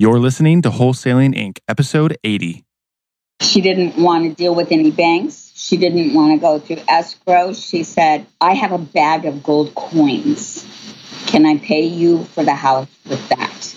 [0.00, 2.64] You're listening to Wholesaling Inc., episode 80.
[3.42, 5.52] She didn't want to deal with any banks.
[5.54, 7.52] She didn't want to go through escrow.
[7.52, 10.64] She said, I have a bag of gold coins.
[11.26, 13.76] Can I pay you for the house with that?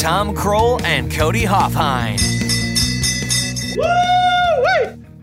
[0.00, 2.16] Tom Krol and Cody Hofhine.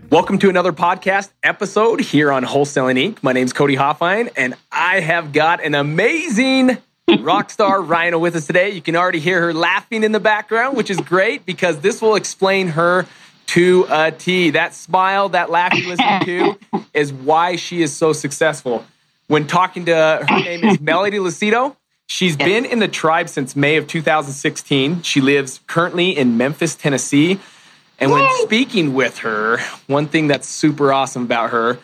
[0.08, 3.20] Welcome to another podcast episode here on Wholesaling Inc.
[3.20, 6.78] My name's Cody Hofhine, and I have got an amazing
[7.18, 8.70] rock star Rhino with us today.
[8.70, 12.14] You can already hear her laughing in the background, which is great because this will
[12.14, 13.04] explain her
[13.46, 14.50] to a T.
[14.50, 16.58] That smile, that laugh you listen to,
[16.94, 18.84] is why she is so successful.
[19.26, 21.74] When talking to her name is Melody Lucido.
[22.08, 22.48] She's yes.
[22.48, 25.02] been in the tribe since May of 2016.
[25.02, 27.38] She lives currently in Memphis, Tennessee.
[28.00, 31.78] And when speaking with her, one thing that's super awesome about her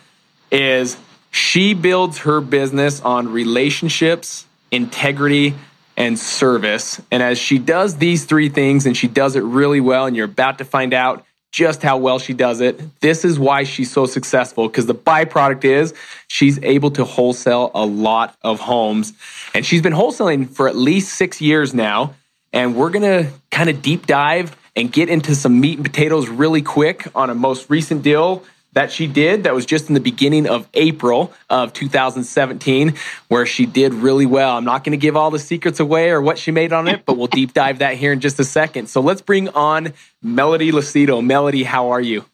[0.50, 0.96] is
[1.30, 5.54] she builds her business on relationships, integrity,
[5.94, 7.02] and service.
[7.10, 10.24] And as she does these three things and she does it really well, and you're
[10.24, 13.00] about to find out just how well she does it.
[13.00, 15.94] This is why she's so successful because the byproduct is
[16.26, 19.12] she's able to wholesale a lot of homes.
[19.54, 22.16] And she's been wholesaling for at least six years now.
[22.52, 26.28] And we're going to kind of deep dive and get into some meat and potatoes
[26.28, 28.42] really quick on a most recent deal
[28.74, 32.94] that she did that was just in the beginning of April of 2017,
[33.28, 34.56] where she did really well.
[34.56, 37.04] I'm not going to give all the secrets away or what she made on it,
[37.06, 38.88] but we'll deep dive that here in just a second.
[38.88, 41.24] So let's bring on Melody Lucido.
[41.24, 42.24] Melody, how are you?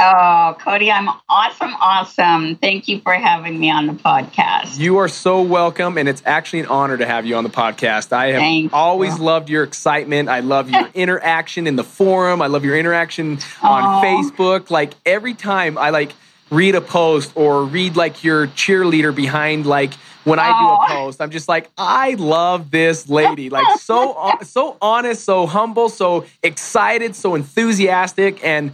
[0.00, 2.56] Oh, Cody, I'm awesome, awesome.
[2.56, 4.76] Thank you for having me on the podcast.
[4.78, 8.12] You are so welcome, and it's actually an honor to have you on the podcast.
[8.12, 9.24] I have Thank always you.
[9.24, 10.28] loved your excitement.
[10.28, 12.42] I love your interaction in the forum.
[12.42, 14.68] I love your interaction on Facebook.
[14.68, 16.12] Like every time I like
[16.50, 19.94] read a post or read like your cheerleader behind like
[20.24, 21.20] when I do a post.
[21.20, 23.48] I'm just like, I love this lady.
[23.48, 28.72] Like so so honest, so humble, so excited, so enthusiastic and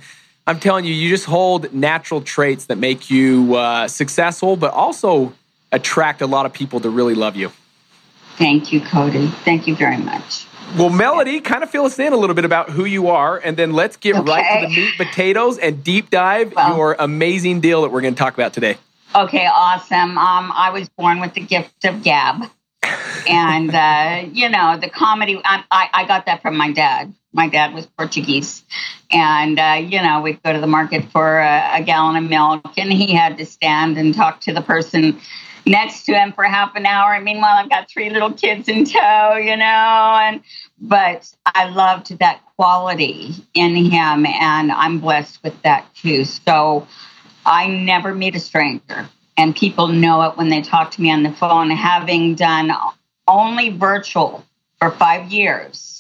[0.50, 5.32] I'm telling you, you just hold natural traits that make you uh, successful, but also
[5.70, 7.52] attract a lot of people to really love you.
[8.36, 9.28] Thank you, Cody.
[9.44, 10.46] Thank you very much.
[10.76, 13.56] Well, Melody, kind of fill us in a little bit about who you are, and
[13.56, 14.28] then let's get okay.
[14.28, 18.14] right to the meat potatoes and deep dive well, your amazing deal that we're going
[18.14, 18.76] to talk about today.
[19.14, 20.18] Okay, awesome.
[20.18, 22.50] Um, I was born with the gift of gab,
[23.28, 25.41] and uh, you know the comedy.
[25.44, 28.64] I, I, got that from my dad my dad was Portuguese.
[29.10, 32.76] And, uh, you know, we'd go to the market for a, a, gallon of milk,
[32.76, 35.20] and he had to stand and talk to the person
[35.66, 37.20] next to him for half an hour.
[37.20, 40.42] Meanwhile, I've got three little kids in tow, you know, and
[40.80, 46.25] but I loved that quality in him, and I'm blessed with that too.
[46.25, 46.86] So
[47.44, 51.22] I never meet a stranger, and people know it when they talk to me on
[51.22, 52.72] the phone, having done
[53.30, 54.44] only virtual
[54.78, 55.91] for five years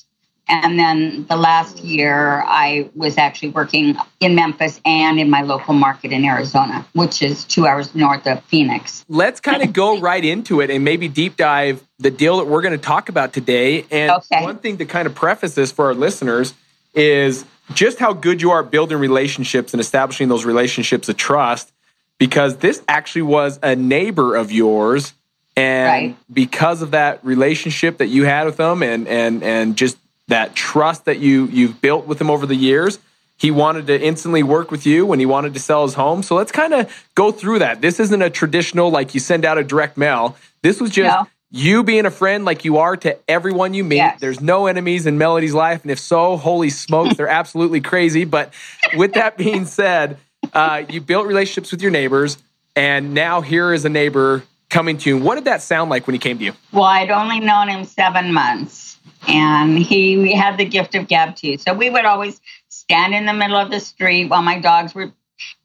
[0.50, 5.74] and then the last year, I was actually working in Memphis and in my local
[5.74, 9.04] market in Arizona, which is two hours north of Phoenix.
[9.08, 12.62] Let's kind of go right into it and maybe deep dive the deal that we're
[12.62, 13.84] going to talk about today.
[13.92, 14.42] And okay.
[14.42, 16.52] one thing to kind of preface this for our listeners
[16.94, 21.70] is just how good you are at building relationships and establishing those relationships of trust,
[22.18, 25.14] because this actually was a neighbor of yours.
[25.56, 26.16] And right.
[26.32, 31.04] because of that relationship that you had with them and and and just that trust
[31.04, 32.98] that you you've built with him over the years.
[33.36, 36.22] He wanted to instantly work with you when he wanted to sell his home.
[36.22, 37.80] So let's kind of go through that.
[37.80, 40.36] This isn't a traditional like you send out a direct mail.
[40.62, 41.26] This was just no.
[41.50, 43.96] you being a friend like you are to everyone you meet.
[43.96, 44.20] Yes.
[44.20, 48.26] There's no enemies in Melody's life, and if so, holy smokes, they're absolutely crazy.
[48.26, 48.52] But
[48.94, 50.18] with that being said,
[50.52, 52.36] uh, you built relationships with your neighbors,
[52.76, 55.18] and now here is a neighbor coming to you.
[55.18, 56.52] What did that sound like when he came to you?
[56.72, 61.58] Well, I'd only known him seven months and he had the gift of gab too.
[61.58, 65.12] So we would always stand in the middle of the street while my dogs were,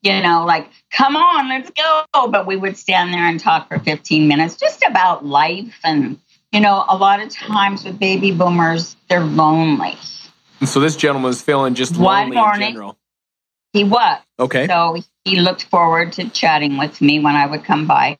[0.02, 2.04] you know, like, come on, let's go.
[2.28, 5.80] But we would stand there and talk for 15 minutes just about life.
[5.84, 6.20] And,
[6.52, 9.98] you know, a lot of times with baby boomers, they're lonely.
[10.60, 12.98] And so this gentleman was feeling just lonely One morning, in general.
[13.76, 14.20] He was.
[14.40, 14.68] Okay.
[14.68, 18.18] So he looked forward to chatting with me when I would come by.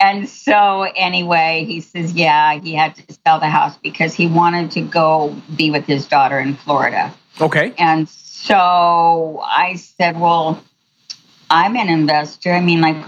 [0.00, 4.72] And so, anyway, he says, yeah, he had to sell the house because he wanted
[4.72, 7.14] to go be with his daughter in Florida.
[7.40, 7.74] Okay.
[7.78, 10.62] And so I said, well,
[11.48, 12.52] I'm an investor.
[12.52, 13.02] I mean, like,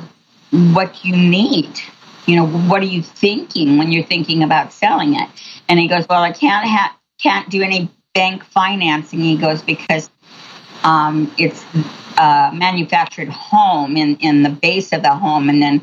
[0.72, 1.80] what do you need?
[2.26, 5.28] You know, what are you thinking when you're thinking about selling it?
[5.68, 9.20] And he goes, well, I can't ha- can't do any bank financing.
[9.20, 10.08] He goes because
[10.84, 11.64] um, it's
[12.18, 15.82] a manufactured home in in the base of the home, and then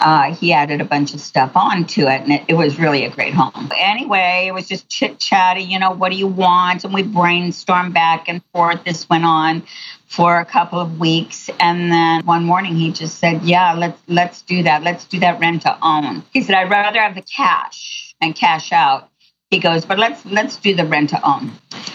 [0.00, 3.10] uh, he added a bunch of stuff onto it, and it, it, was really a
[3.10, 3.70] great home.
[3.76, 6.84] Anyway, it was just chit chatty, you know, what do you want?
[6.84, 8.84] And we brainstormed back and forth.
[8.84, 9.62] This went on
[10.06, 14.42] for a couple of weeks, and then one morning he just said, "Yeah, let's let's
[14.42, 14.82] do that.
[14.82, 18.72] Let's do that rent to own." He said, "I'd rather have the cash and cash
[18.72, 19.08] out."
[19.50, 21.52] He goes, "But let's let's do the rent to own."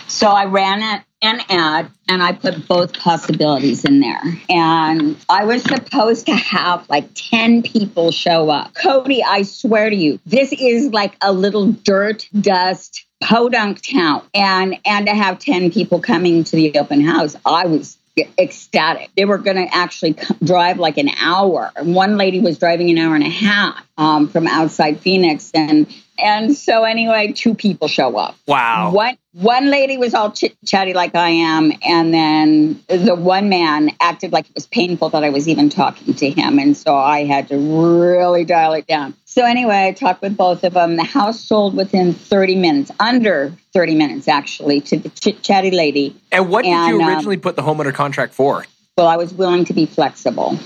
[0.07, 4.21] So I ran it an ad and I put both possibilities in there.
[4.50, 8.73] And I was supposed to have like 10 people show up.
[8.73, 14.23] Cody, I swear to you, this is like a little dirt dust podunk town.
[14.33, 17.97] And and to have 10 people coming to the open house, I was
[18.38, 19.09] ecstatic.
[19.15, 21.71] They were going to actually drive like an hour.
[21.81, 25.88] One lady was driving an hour and a half um, from outside Phoenix, and
[26.21, 28.35] and so anyway, two people show up.
[28.47, 28.91] Wow.
[28.91, 33.91] One one lady was all chit chatty like I am, and then the one man
[34.01, 37.23] acted like it was painful that I was even talking to him, and so I
[37.23, 39.13] had to really dial it down.
[39.25, 40.97] So anyway, I talked with both of them.
[40.97, 46.15] The house sold within 30 minutes, under 30 minutes actually, to the chit chatty lady.
[46.31, 48.65] And what did and, you um, originally um, put the home under contract for?
[48.97, 50.59] Well, I was willing to be flexible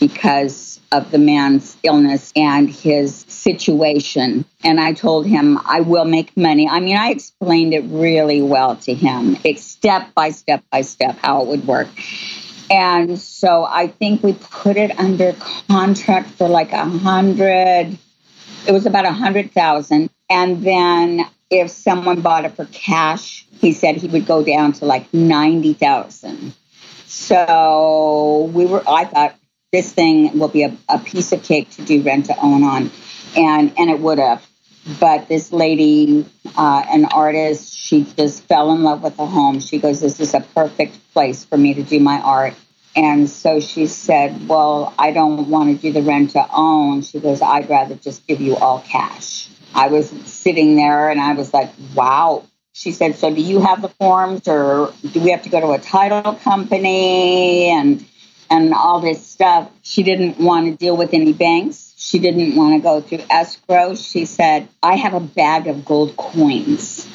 [0.00, 4.44] because of the man's illness and his situation.
[4.64, 6.68] And I told him I will make money.
[6.68, 11.42] I mean, I explained it really well to him, step by step by step, how
[11.42, 11.88] it would work.
[12.70, 17.96] And so I think we put it under contract for like a hundred.
[18.66, 20.10] It was about a hundred thousand.
[20.28, 24.84] And then if someone bought it for cash, he said he would go down to
[24.84, 26.54] like ninety thousand.
[27.06, 28.82] So we were.
[28.86, 29.34] I thought
[29.72, 32.90] this thing will be a, a piece of cake to do rent to own on,
[33.36, 34.46] and and it would have.
[34.98, 36.24] But this lady,
[36.56, 39.60] uh, an artist, she just fell in love with the home.
[39.60, 42.54] She goes, "This is a perfect place for me to do my art."
[42.96, 47.02] And so she said, Well, I don't want to do the rent to own.
[47.02, 49.48] She goes, I'd rather just give you all cash.
[49.72, 52.44] I was sitting there and I was like, Wow.
[52.72, 55.72] She said, So do you have the forms or do we have to go to
[55.72, 57.68] a title company?
[57.68, 58.04] And
[58.50, 59.70] and all this stuff.
[59.82, 61.94] She didn't want to deal with any banks.
[61.96, 63.94] She didn't want to go through escrow.
[63.94, 67.06] She said, I have a bag of gold coins.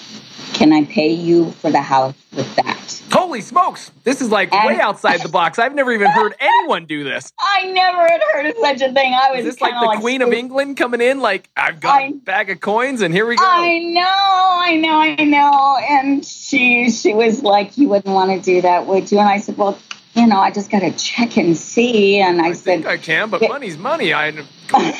[0.54, 2.74] Can I pay you for the house with that?
[3.12, 3.92] Holy smokes.
[4.04, 5.60] This is like and, way outside the box.
[5.60, 7.32] I've never even heard anyone do this.
[7.40, 9.14] I never had heard of such a thing.
[9.14, 11.20] I was is this like the like Queen of England coming in?
[11.20, 13.44] Like, I've got I, a bag of coins and here we go.
[13.46, 15.78] I know, I know, I know.
[15.90, 19.20] And she she was like, You wouldn't want to do that, would you?
[19.20, 19.78] And I said, Well,
[20.14, 22.20] you know, I just got to check and see.
[22.20, 24.14] And I, I said, I can, but money's money.
[24.14, 24.32] I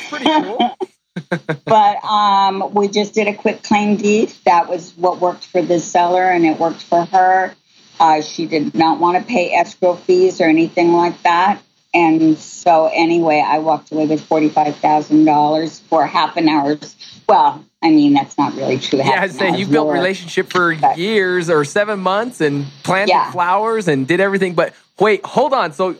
[0.08, 0.76] pretty cool.
[1.64, 4.32] but um, we just did a quick claim deed.
[4.44, 7.54] That was what worked for the seller, and it worked for her.
[8.00, 11.62] Uh, she did not want to pay escrow fees or anything like that.
[11.94, 16.96] And so, anyway, I walked away with $45,000 for half an hour's.
[17.28, 18.98] Well, I mean, that's not really true.
[18.98, 23.30] Yeah, I'd say you built relationship for but, years or seven months and planted yeah.
[23.30, 24.54] flowers and did everything.
[24.54, 25.72] But wait, hold on.
[25.72, 25.96] So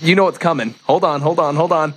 [0.00, 0.74] you know what's coming.
[0.84, 1.94] Hold on, hold on, hold on.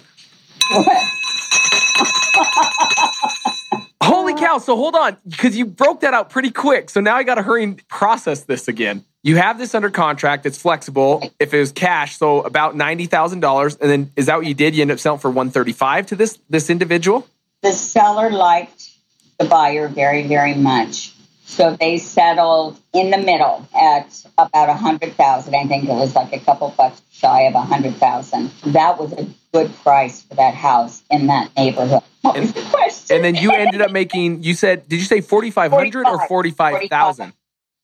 [4.01, 4.57] Holy cow.
[4.57, 6.89] So hold on, because you broke that out pretty quick.
[6.89, 9.05] So now I got to hurry and process this again.
[9.23, 10.47] You have this under contract.
[10.47, 11.31] It's flexible.
[11.39, 14.55] If it was cash, so about ninety thousand dollars, and then is that what you
[14.55, 14.75] did?
[14.75, 17.27] You end up selling for one thirty five to this this individual.
[17.61, 18.89] The seller liked
[19.37, 21.13] the buyer very very much,
[21.51, 25.53] so they settled in the middle at about a hundred thousand.
[25.53, 28.51] I think it was like a couple bucks shy of a hundred thousand.
[28.67, 32.03] That was a good price for that house in that neighborhood.
[32.21, 33.15] What and, was the question?
[33.15, 34.43] And then you ended up making.
[34.43, 37.33] You said, did you say forty five hundred or forty five thousand?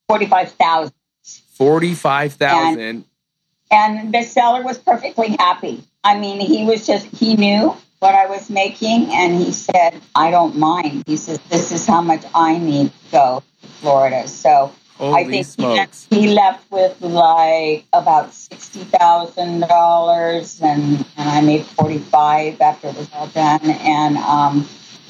[0.08, 0.94] Forty five thousand.
[1.56, 3.06] Forty-five thousand.
[3.72, 5.84] And, the seller was perfectly happy.
[6.04, 10.30] I mean, he was just he knew what I was making, and he said, "I
[10.30, 13.44] don't mind." He says, "This is how much I need to go
[13.80, 20.60] Florida." So Holy I think he left, he left, with like about sixty thousand dollars,
[20.62, 23.62] and and I made forty five after it was all done.
[23.64, 24.68] And um,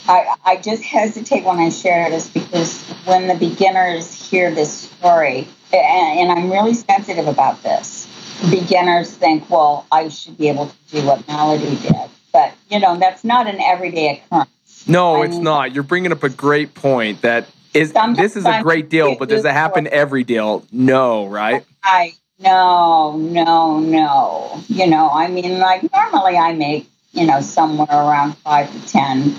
[0.07, 5.47] I I just hesitate when I share this because when the beginners hear this story,
[5.73, 8.07] and, and I'm really sensitive about this.
[8.49, 11.95] beginners think, well, I should be able to do what Melody did.
[12.31, 14.87] But, you know, that's not an everyday occurrence.
[14.87, 15.73] No, I it's not.
[15.73, 17.47] You're bringing up a great point that
[17.77, 20.65] is this is a great deal, but does it happen every deal?
[20.71, 21.63] No, right?
[21.83, 24.63] I no, no, no.
[24.67, 29.35] You know, I mean, like normally I make you know somewhere around five to ten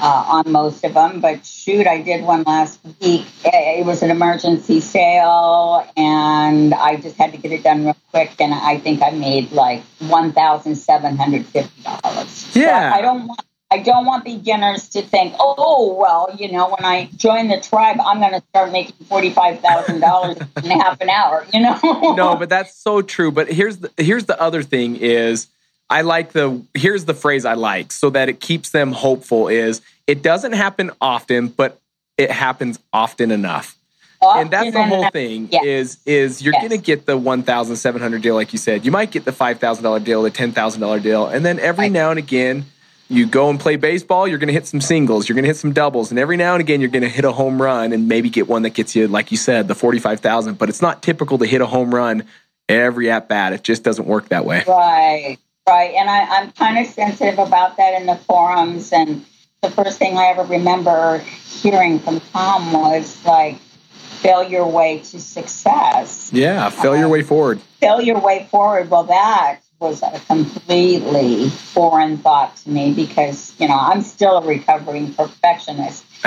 [0.00, 1.20] uh, on most of them.
[1.20, 3.26] But shoot, I did one last week.
[3.44, 8.32] It was an emergency sale, and I just had to get it done real quick.
[8.40, 12.54] And I think I made like one thousand seven hundred fifty dollars.
[12.54, 13.40] Yeah, so I don't want.
[13.74, 17.96] I don't want beginners to think, oh, well, you know, when I join the tribe,
[18.00, 21.80] I'm going to start making $45,000 in half an hour, you know?
[22.16, 23.32] no, but that's so true.
[23.32, 25.48] But here's the, here's the other thing is
[25.90, 29.82] I like the here's the phrase I like so that it keeps them hopeful is
[30.06, 31.80] it doesn't happen often, but
[32.16, 33.76] it happens often enough.
[34.22, 35.12] Often and that's the whole enough.
[35.12, 35.64] thing yes.
[35.64, 36.62] is is you're yes.
[36.62, 38.86] going to get the 1700 deal like you said.
[38.86, 41.92] You might get the $5,000 deal, the $10,000 deal, and then every right.
[41.92, 42.66] now and again
[43.08, 45.56] you go and play baseball, you're going to hit some singles, you're going to hit
[45.56, 48.08] some doubles, and every now and again you're going to hit a home run and
[48.08, 51.38] maybe get one that gets you like you said, the 45,000, but it's not typical
[51.38, 52.24] to hit a home run
[52.68, 53.52] every at bat.
[53.52, 54.64] It just doesn't work that way.
[54.66, 55.38] Right.
[55.66, 55.94] Right.
[55.94, 58.92] And I, I'm kind of sensitive about that in the forums.
[58.92, 59.24] And
[59.62, 63.58] the first thing I ever remember hearing from Tom was like,
[64.24, 66.30] fail your way to success.
[66.32, 67.60] Yeah, fail your uh, way forward.
[67.80, 68.90] Fail your way forward.
[68.90, 74.46] Well, that was a completely foreign thought to me because, you know, I'm still a
[74.46, 76.04] recovering perfectionist.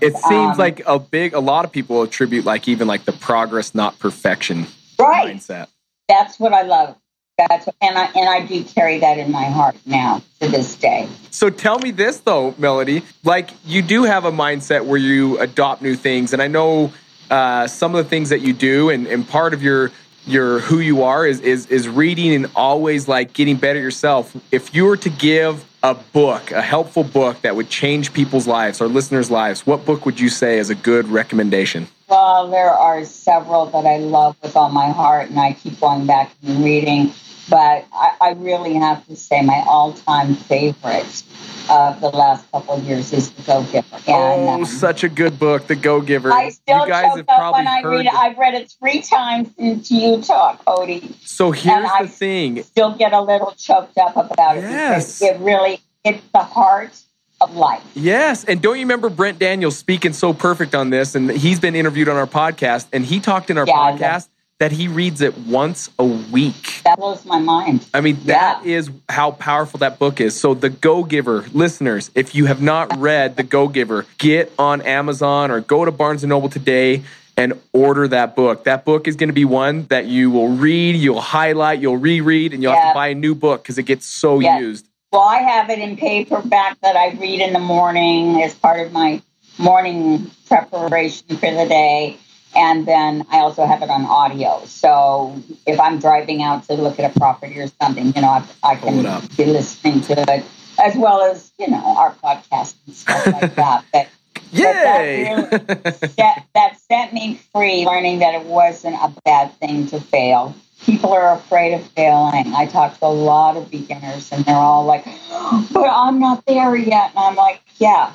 [0.00, 3.12] it seems um, like a big, a lot of people attribute like even like the
[3.12, 4.66] progress, not perfection
[4.98, 5.36] right.
[5.36, 5.68] mindset
[6.08, 6.96] that's what I love.
[7.36, 10.74] That's what, and I and I do carry that in my heart now to this
[10.74, 11.08] day.
[11.30, 13.02] So tell me this though, Melody.
[13.22, 16.92] Like you do have a mindset where you adopt new things, and I know
[17.30, 19.92] uh, some of the things that you do, and, and part of your
[20.28, 24.36] your who you are is is is reading and always like getting better yourself.
[24.52, 28.80] If you were to give a book, a helpful book that would change people's lives
[28.80, 31.86] or listeners' lives, what book would you say is a good recommendation?
[32.08, 36.06] Well, there are several that I love with all my heart, and I keep going
[36.06, 37.12] back and reading.
[37.48, 41.22] But I, I really have to say, my all-time favorite
[41.70, 43.96] of the last couple of years is The Go Giver.
[44.06, 46.32] And, oh, um, such a good book, The Go Giver.
[46.32, 48.14] I still you guys choke up when I read it.
[48.14, 51.14] I've read it three times since you talk, Cody.
[51.24, 52.62] So here's the I thing.
[52.62, 55.18] Still get a little choked up about it yes.
[55.18, 56.98] because it really it's the heart
[57.40, 57.82] of life.
[57.94, 58.44] Yes.
[58.44, 61.14] And don't you remember Brent Daniels speaking so perfect on this?
[61.14, 64.72] And he's been interviewed on our podcast, and he talked in our yeah, podcast that
[64.72, 66.80] he reads it once a week.
[66.84, 67.86] That blows my mind.
[67.94, 68.76] I mean, that yeah.
[68.76, 70.38] is how powerful that book is.
[70.38, 74.82] So, The Go Giver, listeners, if you have not read The Go Giver, get on
[74.82, 77.04] Amazon or go to Barnes and Noble today
[77.36, 78.64] and order that book.
[78.64, 82.52] That book is going to be one that you will read, you'll highlight, you'll reread,
[82.52, 82.86] and you'll yeah.
[82.86, 84.88] have to buy a new book because it gets so used.
[85.12, 88.92] Well, I have it in paperback that I read in the morning as part of
[88.92, 89.22] my
[89.56, 92.18] morning preparation for the day.
[92.58, 94.64] And then I also have it on audio.
[94.66, 98.44] So if I'm driving out to look at a property or something, you know, I,
[98.64, 98.96] I can
[99.36, 100.44] be listening to it
[100.80, 103.84] as well as, you know, our podcast and stuff like that.
[103.92, 104.08] But,
[104.50, 104.62] Yay!
[104.62, 109.86] But that, really, that, that set me free, learning that it wasn't a bad thing
[109.88, 112.54] to fail people are afraid of failing.
[112.54, 115.04] I talk to a lot of beginners and they're all like,
[115.72, 117.10] but I'm not there yet.
[117.10, 118.12] And I'm like, yeah.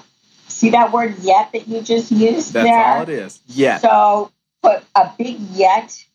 [0.47, 2.85] See that word yet that you just used That's there?
[2.85, 3.41] all it is.
[3.47, 3.79] Yeah.
[3.79, 4.31] So
[4.63, 6.05] put a big yet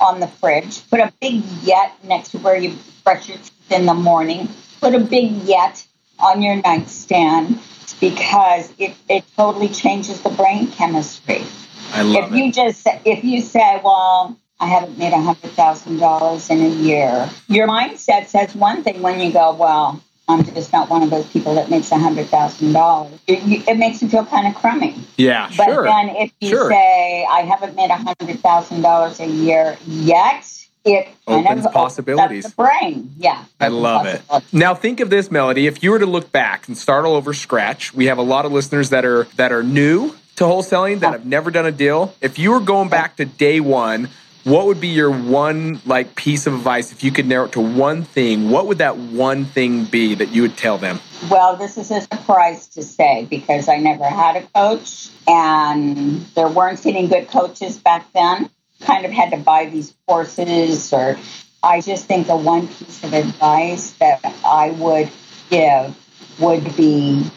[0.00, 0.88] on the fridge.
[0.90, 4.48] Put a big yet next to where you brush your teeth in the morning.
[4.80, 5.86] Put a big yet
[6.18, 7.60] on your nightstand
[8.00, 11.44] because it, it totally changes the brain chemistry.
[11.92, 12.36] I love if it.
[12.36, 17.30] you just if you say, well, I haven't made a $100,000 in a year.
[17.48, 21.26] Your mindset says one thing when you go, well, I'm just not one of those
[21.26, 23.18] people that makes $100,000.
[23.26, 24.96] It, it, makes you feel kind of crummy.
[25.16, 25.76] Yeah, but sure.
[25.76, 26.70] But then if you sure.
[26.70, 32.44] say, I haven't made $100,000 a year yet, it opens possibilities.
[32.44, 33.14] the brain.
[33.18, 33.44] Yeah.
[33.58, 34.22] I love it.
[34.52, 35.66] Now think of this, Melody.
[35.66, 38.46] If you were to look back and start all over scratch, we have a lot
[38.46, 42.14] of listeners that are that are new to wholesaling that have never done a deal.
[42.22, 44.08] If you were going back to day one,
[44.44, 46.92] what would be your one like piece of advice?
[46.92, 50.30] If you could narrow it to one thing what would that one thing be that
[50.30, 51.00] you would tell them?
[51.30, 56.48] Well this is a surprise to say because i never had a coach and there
[56.48, 58.50] weren't any good coaches back then.
[58.80, 61.18] Kind of had to buy these courses or
[61.62, 65.10] i just think the one piece of advice that i would
[65.50, 65.94] give
[66.38, 67.30] would be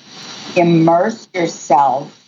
[0.55, 2.22] immerse yourself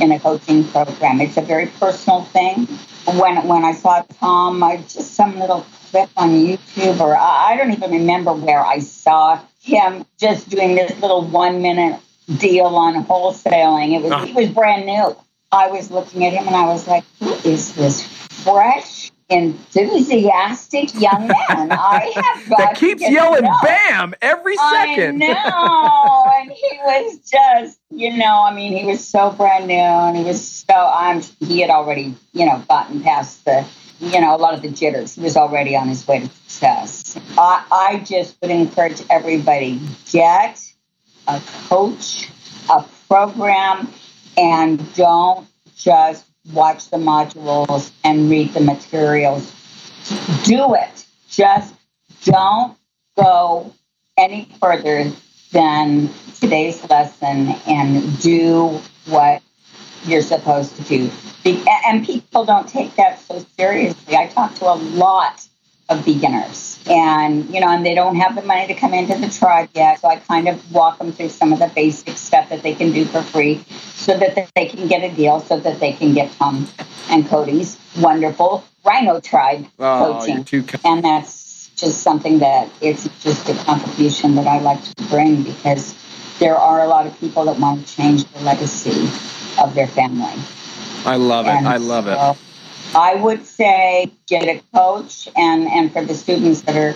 [0.00, 1.20] in a coaching program.
[1.20, 2.66] It's a very personal thing.
[3.06, 7.72] When when I saw Tom, I just some little clip on YouTube, or I don't
[7.72, 12.00] even remember where I saw him just doing this little one minute
[12.38, 13.94] deal on wholesaling.
[13.94, 14.34] It was he ah.
[14.34, 15.16] was brand new.
[15.52, 18.02] I was looking at him and I was like, who is this
[18.42, 19.03] fresh,
[19.34, 21.72] enthusiastic young man?
[21.72, 25.22] I have that keeps yelling "Bam" every second.
[25.22, 29.74] I know, and he was just, you know, I mean, he was so brand new,
[29.74, 30.74] and he was so.
[30.74, 31.22] I'm.
[31.40, 33.66] He had already, you know, gotten past the,
[34.00, 35.14] you know, a lot of the jitters.
[35.14, 37.18] He was already on his way to success.
[37.36, 40.62] I, I just would encourage everybody get
[41.26, 42.30] a coach,
[42.70, 43.88] a program,
[44.36, 49.50] and don't just watch the modules and read the materials.
[50.44, 51.06] Do it.
[51.30, 51.74] Just
[52.24, 52.76] don't
[53.16, 53.72] go
[54.16, 55.10] any further
[55.52, 56.10] than
[56.40, 59.42] today's lesson and do what
[60.04, 61.10] you're supposed to do.
[61.86, 64.16] And people don't take that so seriously.
[64.16, 65.46] I talk to a lot
[65.88, 66.78] of beginners.
[66.86, 70.00] And you know and they don't have the money to come into the tribe yet
[70.00, 72.92] so i kind of walk them through some of the basic stuff that they can
[72.92, 73.64] do for free
[73.94, 76.68] so that they can get a deal so that they can get tom
[77.08, 80.68] and cody's wonderful rhino tribe oh, coaching.
[80.84, 85.94] and that's just something that it's just a contribution that i like to bring because
[86.38, 89.08] there are a lot of people that want to change the legacy
[89.62, 90.34] of their family.
[91.06, 91.50] I love it.
[91.50, 92.53] I love so, it
[92.94, 96.94] I would say get a coach, and, and for the students that are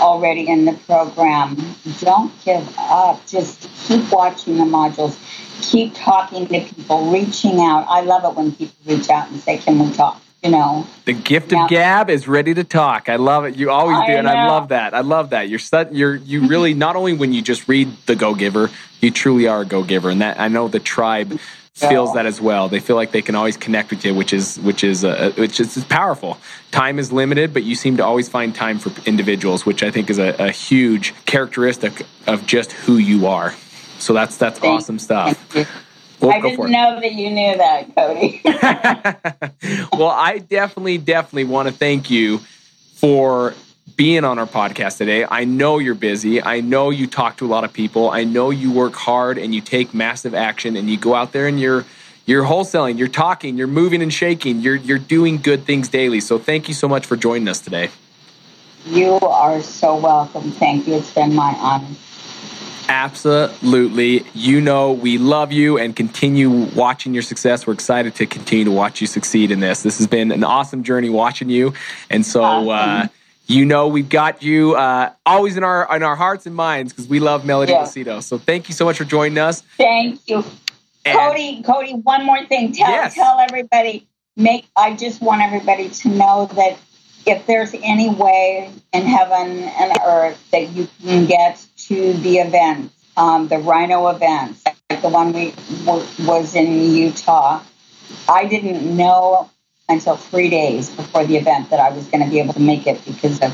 [0.00, 1.56] already in the program,
[2.00, 3.24] don't give up.
[3.26, 5.16] Just keep watching the modules,
[5.62, 7.86] keep talking to people, reaching out.
[7.88, 10.20] I love it when people reach out and say, Can we talk?
[10.42, 13.08] You know, the gift of gab is ready to talk.
[13.08, 13.56] I love it.
[13.56, 14.32] You always do, I and know.
[14.32, 14.94] I love that.
[14.94, 15.48] I love that.
[15.48, 15.92] You're set.
[15.92, 19.62] You're you really not only when you just read the Go Giver, you truly are
[19.62, 21.40] a Go Giver, and that I know the tribe
[21.76, 22.68] feels that as well.
[22.68, 25.60] They feel like they can always connect with you, which is which is uh, which
[25.60, 26.38] is powerful.
[26.70, 30.08] Time is limited, but you seem to always find time for individuals, which I think
[30.08, 33.54] is a, a huge characteristic of just who you are.
[33.98, 35.54] So that's that's Thank awesome stuff.
[36.18, 38.40] We'll I didn't know that you knew that, Cody.
[39.98, 42.38] well, I definitely, definitely want to thank you
[42.94, 43.54] for
[43.94, 45.24] being on our podcast today.
[45.30, 46.42] I know you're busy.
[46.42, 48.10] I know you talk to a lot of people.
[48.10, 51.46] I know you work hard and you take massive action and you go out there
[51.46, 51.84] and you're
[52.26, 54.60] you're wholesaling, you're talking, you're moving and shaking.
[54.60, 56.20] You're you're doing good things daily.
[56.20, 57.90] So thank you so much for joining us today.
[58.84, 60.50] You are so welcome.
[60.52, 60.94] Thank you.
[60.94, 61.86] It's been my honor.
[62.88, 64.24] Absolutely.
[64.32, 67.66] You know, we love you and continue watching your success.
[67.66, 69.82] We're excited to continue to watch you succeed in this.
[69.82, 71.74] This has been an awesome journey watching you.
[72.10, 72.68] And so, uh, awesome.
[72.68, 73.08] uh,
[73.46, 77.08] you know we've got you uh, always in our in our hearts and minds because
[77.08, 77.82] we love Melody yeah.
[77.82, 78.22] Lucido.
[78.22, 79.62] So thank you so much for joining us.
[79.76, 80.44] Thank you,
[81.04, 81.62] and Cody.
[81.62, 82.72] Cody, one more thing.
[82.72, 83.14] Tell yes.
[83.14, 84.06] tell everybody.
[84.36, 86.78] Make I just want everybody to know that
[87.24, 92.92] if there's any way in heaven and earth that you can get to the event,
[93.16, 95.52] um, the Rhino events, like the one we
[95.84, 97.62] w- was in Utah.
[98.28, 99.50] I didn't know
[99.88, 102.86] until three days before the event that I was going to be able to make
[102.86, 103.52] it because of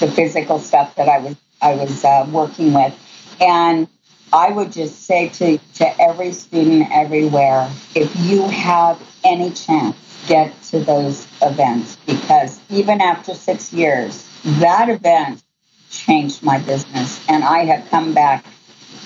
[0.00, 2.94] the physical stuff that I was I was uh, working with,
[3.40, 3.88] and
[4.32, 9.96] I would just say to to every student everywhere, if you have any chance,
[10.28, 15.42] get to those events because even after six years, that event
[15.90, 18.44] changed my business, and I have come back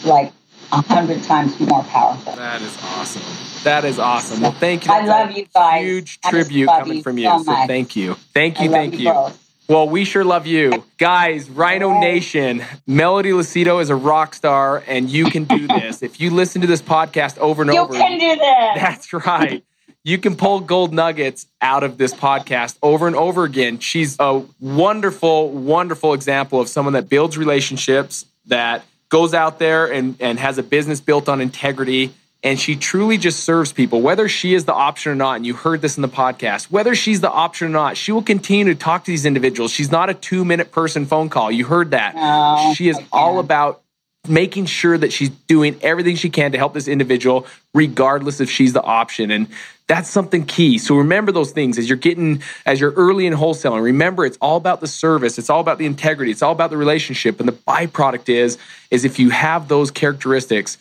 [0.04, 0.32] like
[0.72, 2.34] a hundred times more powerful.
[2.34, 3.49] That is awesome.
[3.64, 4.40] That is awesome.
[4.40, 4.88] Well, thank you.
[4.88, 5.84] That's I love you guys.
[5.84, 7.28] Huge tribute coming you from you.
[7.28, 8.14] So, so, thank you.
[8.32, 8.70] Thank you.
[8.70, 9.10] thank you.
[9.10, 9.32] you.
[9.68, 10.84] Well, we sure love you.
[10.98, 16.02] Guys, Rhino Nation, Melody Lucido is a rock star, and you can do this.
[16.02, 18.40] if you listen to this podcast over and you over, you can do this.
[18.74, 19.62] That's right.
[20.02, 23.78] You can pull gold nuggets out of this podcast over and over again.
[23.78, 30.16] She's a wonderful, wonderful example of someone that builds relationships, that goes out there and,
[30.18, 34.54] and has a business built on integrity and she truly just serves people, whether she
[34.54, 35.36] is the option or not.
[35.36, 38.22] And you heard this in the podcast, whether she's the option or not, she will
[38.22, 39.72] continue to talk to these individuals.
[39.72, 41.50] She's not a two minute person phone call.
[41.50, 42.14] You heard that.
[42.14, 43.82] No, she is all about
[44.28, 48.72] making sure that she's doing everything she can to help this individual, regardless if she's
[48.72, 49.30] the option.
[49.30, 49.48] And
[49.86, 50.78] that's something key.
[50.78, 53.82] So remember those things as you're getting, as you're early in wholesaling.
[53.82, 55.38] Remember, it's all about the service.
[55.38, 56.30] It's all about the integrity.
[56.30, 57.40] It's all about the relationship.
[57.40, 58.58] And the byproduct is,
[58.90, 60.78] is if you have those characteristics,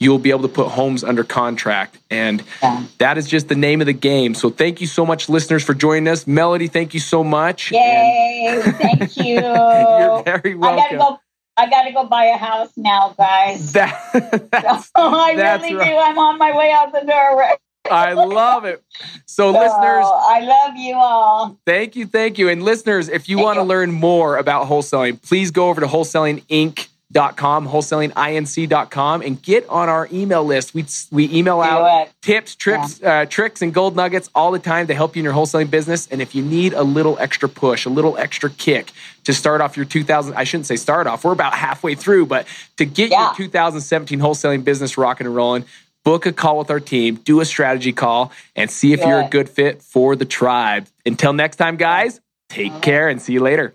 [0.00, 1.98] you'll be able to put homes under contract.
[2.10, 2.84] And yeah.
[2.98, 4.34] that is just the name of the game.
[4.34, 6.26] So thank you so much, listeners, for joining us.
[6.26, 7.70] Melody, thank you so much.
[7.70, 9.34] Yay, and thank you.
[9.34, 10.78] you're very welcome.
[10.78, 11.20] I gotta go.
[11.56, 13.72] I gotta go buy a house now, guys.
[13.80, 15.90] That, oh, that's, I that's really right.
[15.90, 15.96] do.
[15.96, 17.58] I'm on my way out the door.
[17.90, 18.82] I love it.
[19.26, 21.58] So, oh, listeners, I love you all.
[21.66, 22.48] Thank you, thank you.
[22.48, 26.44] And listeners, if you want to learn more about wholesaling, please go over to Wholesaling
[26.44, 30.74] wholesalinginc.com, wholesalinginc.com, and get on our email list.
[30.74, 34.94] We we email out tips, trips, uh, tricks, and gold nuggets all the time to
[34.94, 36.06] help you in your wholesaling business.
[36.08, 38.92] And if you need a little extra push, a little extra kick
[39.24, 41.24] to start off your 2000, I shouldn't say start off.
[41.24, 42.46] We're about halfway through, but
[42.76, 43.26] to get Yeah.
[43.26, 45.64] your 2017 wholesaling business rocking and rolling.
[46.02, 49.28] Book a call with our team, do a strategy call, and see if you're a
[49.28, 50.86] good fit for the tribe.
[51.04, 53.74] Until next time, guys, take care and see you later.